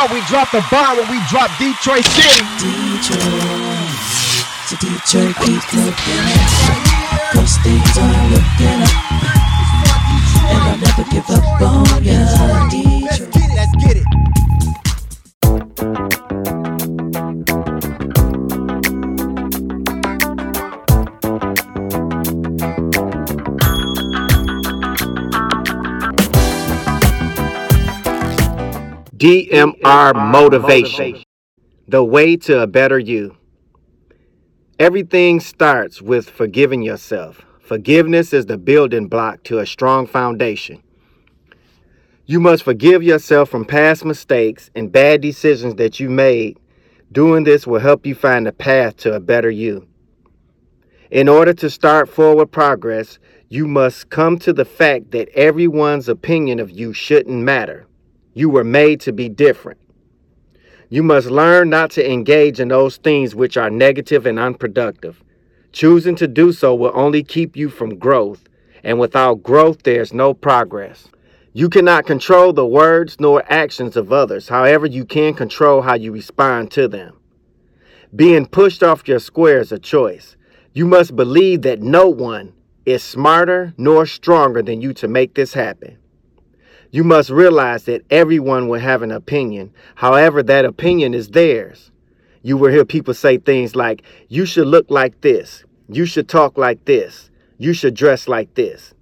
[0.00, 2.40] thought we dropped the bomb when we dropped Detroit City.
[2.56, 3.20] Detroit,
[4.66, 6.90] so Detroit keeps looking up.
[7.34, 9.20] Those things are looking up.
[10.48, 12.89] And I'll never give up on ya.
[29.20, 31.22] DMR Motivation
[31.86, 33.36] The Way to a Better You.
[34.78, 37.42] Everything starts with forgiving yourself.
[37.60, 40.82] Forgiveness is the building block to a strong foundation.
[42.24, 46.58] You must forgive yourself from past mistakes and bad decisions that you made.
[47.12, 49.86] Doing this will help you find a path to a better you.
[51.10, 53.18] In order to start forward progress,
[53.50, 57.86] you must come to the fact that everyone's opinion of you shouldn't matter.
[58.34, 59.78] You were made to be different.
[60.88, 65.22] You must learn not to engage in those things which are negative and unproductive.
[65.72, 68.42] Choosing to do so will only keep you from growth,
[68.82, 71.06] and without growth, there's no progress.
[71.52, 76.10] You cannot control the words nor actions of others, however, you can control how you
[76.10, 77.16] respond to them.
[78.14, 80.36] Being pushed off your square is a choice.
[80.72, 82.52] You must believe that no one
[82.84, 85.98] is smarter nor stronger than you to make this happen.
[86.92, 89.72] You must realize that everyone will have an opinion.
[89.94, 91.92] However, that opinion is theirs.
[92.42, 95.64] You will hear people say things like, you should look like this.
[95.88, 97.30] You should talk like this.
[97.58, 98.94] You should dress like this.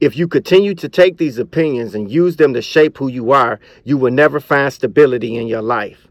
[0.00, 3.60] If you continue to take these opinions and use them to shape who you are,
[3.84, 6.08] you will never find stability in your life.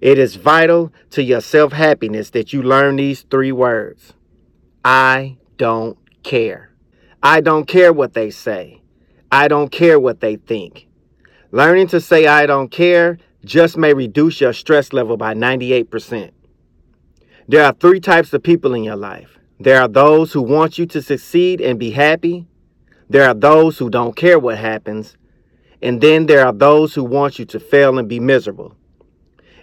[0.00, 4.14] It is vital to your self happiness that you learn these three words
[4.84, 6.70] I don't care.
[7.22, 8.79] I don't care what they say.
[9.32, 10.88] I don't care what they think.
[11.52, 16.30] Learning to say I don't care just may reduce your stress level by 98%.
[17.48, 19.38] There are three types of people in your life.
[19.58, 22.46] There are those who want you to succeed and be happy.
[23.08, 25.16] There are those who don't care what happens.
[25.82, 28.74] And then there are those who want you to fail and be miserable.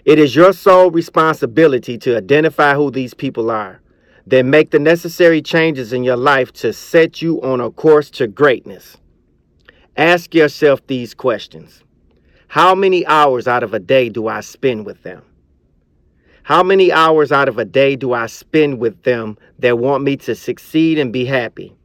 [0.06, 3.82] It is your sole responsibility to identify who these people are,
[4.26, 8.28] then make the necessary changes in your life to set you on a course to
[8.28, 8.98] greatness.
[9.98, 11.84] Ask yourself these questions
[12.50, 15.24] How many hours out of a day do I spend with them?
[16.44, 20.16] How many hours out of a day do I spend with them that want me
[20.18, 21.76] to succeed and be happy?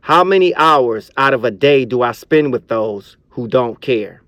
[0.00, 4.22] How many hours out of a day do I spend with those who don't care?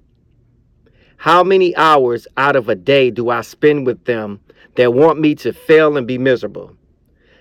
[1.17, 4.39] How many hours out of a day do I spend with them
[4.77, 6.77] that want me to fail and be miserable?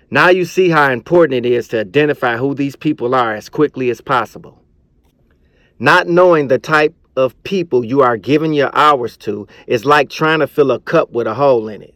[0.10, 3.92] Now you see how important it is to identify who these people are as quickly
[3.92, 4.61] as possible.
[5.82, 10.38] Not knowing the type of people you are giving your hours to is like trying
[10.42, 11.96] to fill a cup with a hole in it.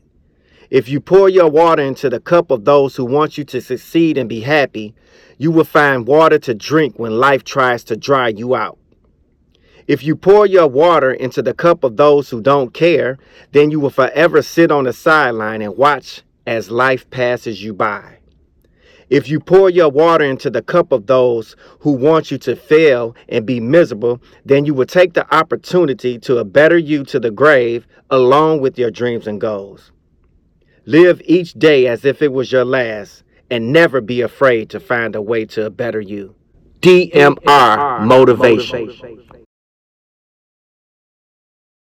[0.71, 4.17] If you pour your water into the cup of those who want you to succeed
[4.17, 4.95] and be happy,
[5.37, 8.79] you will find water to drink when life tries to dry you out.
[9.85, 13.19] If you pour your water into the cup of those who don't care,
[13.51, 18.14] then you will forever sit on the sideline and watch as life passes you by.
[19.09, 23.15] If you pour your water into the cup of those who want you to fail
[23.29, 27.31] and be miserable, then you will take the opportunity to a better you to the
[27.31, 29.91] grave along with your dreams and goals.
[30.85, 35.15] Live each day as if it was your last and never be afraid to find
[35.15, 36.35] a way to a better you.
[36.81, 39.25] DMR Motivation.